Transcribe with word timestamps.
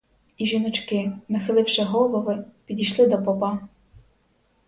І 0.37 0.45
жіночки, 0.45 1.11
нахиливши 1.27 1.83
голови, 1.83 2.45
підійшли 2.65 3.07
до 3.07 3.23
попа. 3.23 3.67